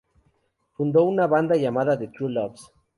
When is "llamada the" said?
1.55-2.07